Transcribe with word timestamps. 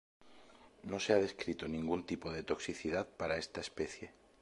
No 0.91 0.99
se 0.99 1.13
ha 1.13 1.17
descrito 1.19 1.67
ningún 1.67 2.07
tipo 2.07 2.31
de 2.31 2.41
toxicidad 2.41 3.07
para 3.07 3.37
esta 3.37 3.61
especie. 3.61 4.11